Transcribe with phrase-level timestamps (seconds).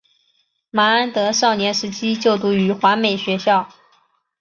[0.71, 3.69] 麻安德少年时期就读于华美学校。